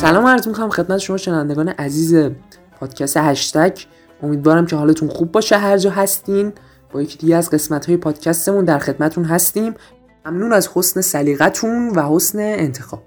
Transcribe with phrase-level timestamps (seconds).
[0.00, 2.30] سلام عرض می‌کنم خدمت شما شنوندگان عزیز
[2.80, 3.78] پادکست هشتگ.
[4.22, 6.52] امیدوارم که حالتون خوب باشه هر جا هستین.
[6.92, 9.74] با یکی دیگه از قسمت های پادکستمون در خدمتون هستیم.
[10.26, 13.02] ممنون از حسن سلیقتون و حسن انتخاب.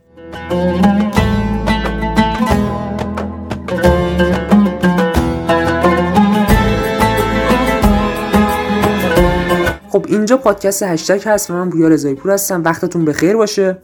[9.89, 12.63] خب اینجا پادکست هشتگ هست و من بویا رضایی پور هستم.
[12.63, 13.77] وقتتون بخیر باشه.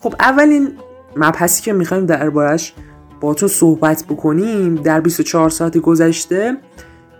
[0.00, 0.72] خب اولین
[1.16, 2.74] مبحثی که می‌خوایم دربارش
[3.20, 6.56] با تو صحبت بکنیم در 24 ساعت گذشته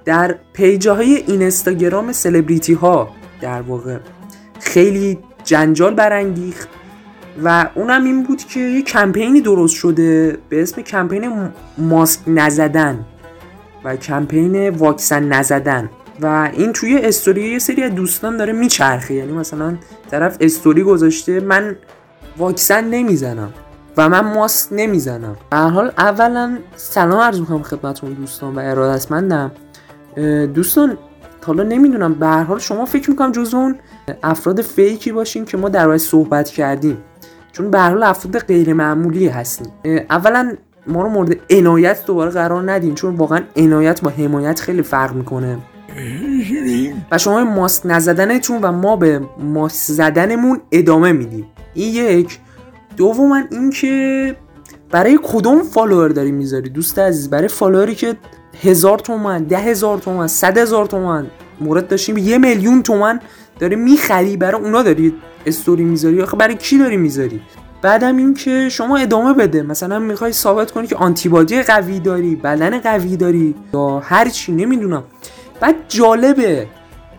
[0.05, 3.09] در پیجه های اینستاگرام سلبریتی ها
[3.41, 3.99] در واقع
[4.61, 6.69] خیلی جنجال برانگیخت
[7.45, 13.05] و اونم این بود که یه کمپینی درست شده به اسم کمپین ماسک نزدن
[13.85, 19.33] و کمپین واکسن نزدن و این توی استوری یه سری از دوستان داره میچرخه یعنی
[19.33, 19.77] مثلا
[20.11, 21.77] طرف استوری گذاشته من
[22.37, 23.53] واکسن نمی‌زنم.
[23.97, 25.37] و من ماسک نمی‌زنم.
[25.51, 29.53] در حال اولا سلام عرض می‌کنم خدمتتون دوستان و ارادتمندم.
[30.55, 30.99] دوستان
[31.47, 33.77] حالا نمی‌دونم به هر حال شما فکر می‌کنم جز اون
[34.23, 36.99] افراد فیکی باشین که ما در صحبت کردیم.
[37.53, 39.67] چون به حال افراد غیر معمولی هستیم
[40.11, 40.53] اولا
[40.87, 45.59] ما رو مورد عنایت دوباره قرار ندین چون واقعا عنایت با حمایت خیلی فرق می‌کنه.
[47.11, 51.47] و شما ماسک نزدنتون و ما به ماسک زدنمون ادامه میدیم.
[51.75, 52.39] این یک.
[52.97, 54.37] دوما اینکه
[54.91, 58.17] برای کدوم فالوور داری می‌ذاری دوست عزیز؟ برای فالووری که
[58.63, 61.27] هزار تومن ده هزار تومن صد هزار تومن
[61.61, 63.21] مورد داشتیم یه میلیون تومن
[63.59, 65.15] داری می‌خری برای اونا داری
[65.47, 67.41] استوری می‌ذاری؟ آخه برای کی داری می‌ذاری؟
[67.83, 69.63] بعدم این که شما ادامه بده.
[69.63, 75.05] مثلا می‌خوای ثابت کنی که آنتیبادی قوی داری بدن قوی داری یا هر چی نمی‌دونم.
[75.61, 76.67] بعد جالبه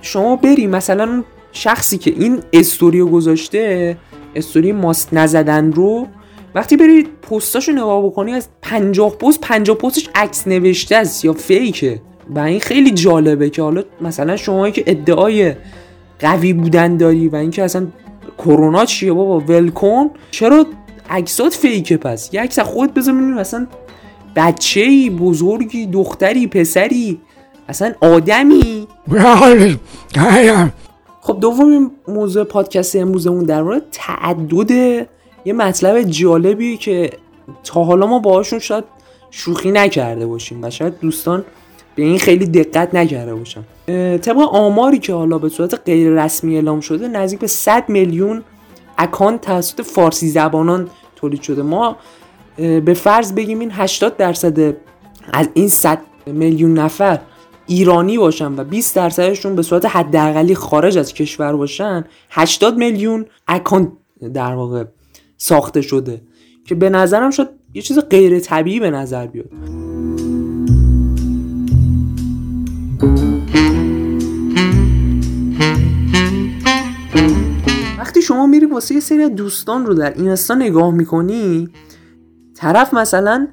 [0.02, 3.98] شما بری مثلا شخصی که این استوریو گذاشته
[4.36, 6.08] استوری ماسک نزدن رو
[6.56, 12.02] وقتی بری پستاشو نگاه بکنی از 50 پست 50 پستش عکس نوشته است یا فیکه.
[12.30, 15.56] و این خیلی جالبه که حالا مثلا شما که ادعای
[16.20, 17.88] قوی بودن داری و اینکه اصلا
[18.38, 20.66] کرونا چیه بابا ولکن چرا
[21.10, 23.68] عکسات فیکه پس؟ یه عکس خود بذار ببینیم مثلا
[24.36, 27.20] بچه بزرگی دختری پسری
[27.70, 28.88] اصلا آدمی.
[31.26, 34.72] خب دومین موضوع پادکست امروزمون در مورد تعدد
[35.46, 37.10] یه مطلب جالبی که
[37.64, 38.84] تا حالا ما باهاشون شاید
[39.32, 41.46] شوخی نکرده باشیم و شاید دوستان
[41.96, 43.64] به این خیلی دقت نکرده باشن.
[44.18, 48.44] طبق آماری که حالا به صورت غیر رسمی اعلام شده نزدیک به 100 میلیون
[48.98, 51.62] اکانت توسط فارسی زبانان تولید شده.
[51.62, 51.96] ما
[52.58, 54.76] به فرض بگیم این 80 درصد
[55.34, 57.20] از این 100 میلیون نفر
[57.68, 63.92] ایرانی باشن و 20 درصدشون به صورت حداقلی خارج از کشور باشن 80 میلیون اکانت
[64.34, 64.84] در واقع
[65.38, 66.22] ساخته شده
[66.66, 69.50] که به نظرم شد یه چیز غیر طبیعی به نظر بیاد.
[78.00, 81.70] وقتی شما میری واسه یه سری دوستان رو در اینستا نگاه می‌کنی
[82.56, 83.48] طرف مثلا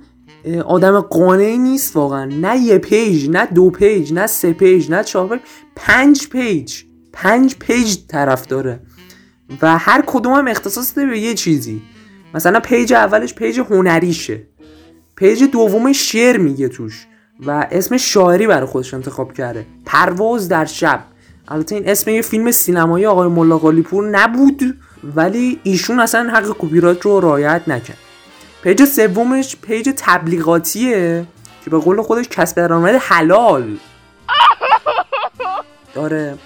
[0.66, 2.24] آدم قانعی نیست واقعا.
[2.24, 5.40] نه یه پیج نه دو پیج نه سه پیج نه چهار پیج
[5.76, 6.82] پنج پیج.
[7.12, 8.80] پنج پیج طرف داره.
[9.62, 11.82] و هر کدوم هم اختصاص داره به یه چیزی.
[12.34, 14.42] مثلا پیج اولش پیج هنریشه.
[15.16, 17.06] پیج دومش شعر میگه توش.
[17.46, 19.66] و اسم شاعری برای خودش انتخاب کرده.
[19.86, 21.04] پرواز در شب.
[21.48, 23.60] البته این اسم یه فیلم سینمایی آقای ملاقلی‌پور
[24.10, 24.78] بود
[25.16, 28.11] ولی ایشون اصلا حق کپی رو رعایت نکرد.
[28.62, 31.26] پیج سومش پیج تبلیغاتیه
[31.64, 33.76] که به قول خودش کسب درآمد حلال.
[35.94, 36.38] داره.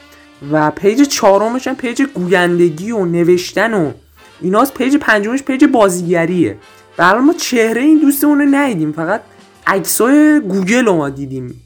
[0.53, 3.93] و پیج چهارمش هم پیج گویندگی و نوشتن و
[4.41, 6.59] ایناست پیج پنجمش پیج بازیگریه.
[6.99, 9.23] و ما چهره این دوستمون رو ندیدیم فقط
[9.67, 11.63] عکسای گوگل رو ما دیدیم.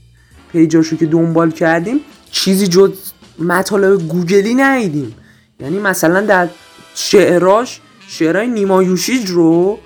[0.52, 2.00] پیجاشو که دنبال کردیم
[2.30, 2.92] چیزی جز
[3.38, 5.16] مطالب گوگلی ندیدیم.
[5.60, 6.48] یعنی مثلا در
[6.94, 9.78] شعراش شعرهای نیما یوشیج رو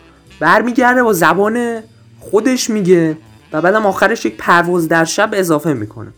[0.44, 1.80] برمیگرده با زبان
[2.20, 3.16] خودش میگه
[3.52, 6.10] و بعدم آخرش یک پرواز در شب اضافه می‌کنه.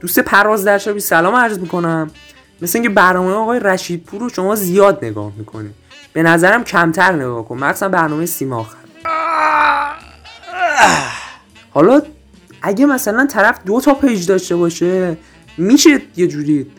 [0.00, 2.10] دوست پرواز در شبی سلام عرض می‌کنم.
[2.62, 5.70] مثل اینکه برنامه آقای رشیدپور رو شما زیاد نگاه می‌کنه
[6.12, 7.58] به نظرم کمتر نگاه کن.
[7.58, 8.76] مخصوصا برنامه سیما آخر.
[11.70, 12.02] حالا
[12.62, 15.16] اگه مثلا طرف دو تا پیج داشته باشه
[15.58, 16.70] میشه یه جوری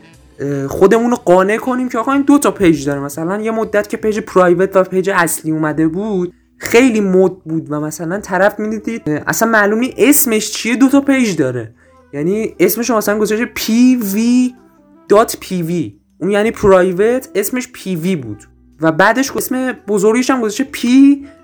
[0.67, 2.99] خودمون رو قانع کنیم که آقا این دو تا پیج داره.
[2.99, 7.79] مثلا یه مدت که پیج private و پیج اصلی اومده بود خیلی مد بود و
[7.79, 11.73] مثلا طرف می‌دیدید اصلا معلوم نیست اسمش چیه دو تا پیج داره.
[12.13, 15.11] یعنی اسمش مثلا گذاشته pv.pv
[16.17, 18.43] اون یعنی private اسمش pv بود.
[18.81, 20.87] و بعدش اسم بزرگیش هم گذاشته p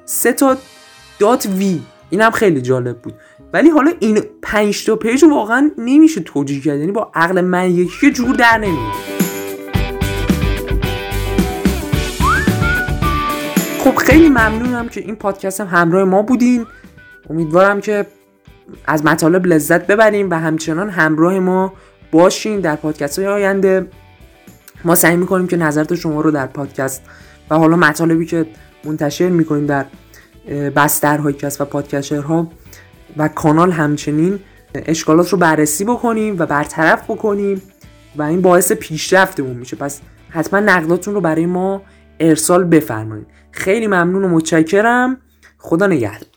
[0.05, 0.57] سه تا
[1.19, 3.13] dot v اینم خیلی جالب بود.
[3.53, 6.79] ولی حالا این پنج تا پیج واقعا نمیشه توجیه کرد.
[6.79, 9.12] یعنی با عقل من یکی جور در نمیاد.
[13.83, 16.65] خب خیلی ممنونم که این پادکست هم همراه ما بودین.
[17.29, 18.05] امیدوارم که
[18.85, 21.73] از مطالب لذت ببریم و همچنان همراه ما
[22.11, 23.87] باشین در پادکست های آینده.
[24.85, 27.01] ما سعی می‌کنیم که نظرات شما رو در پادکست
[27.49, 28.45] و حالا مطالبی که
[28.83, 29.85] منتشر می‌کنیم در
[30.75, 32.51] بستر کس و پادکسترها
[33.17, 34.39] و کانال همچنین
[34.75, 37.61] اشکالات رو بررسی بکنیم و برطرف بکنیم
[38.15, 39.75] و این باعث پیشرفتمون میشه.
[39.75, 41.81] پس حتما نقداتون رو برای ما
[42.19, 43.27] ارسال بفرمایید.
[43.51, 45.17] خیلی ممنون و متشکرم.
[45.57, 46.32] خدا نگهدار.